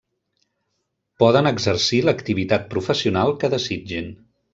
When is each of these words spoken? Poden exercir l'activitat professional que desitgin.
Poden 1.23 1.49
exercir 1.49 1.99
l'activitat 2.05 2.65
professional 2.73 3.35
que 3.45 3.51
desitgin. 3.57 4.11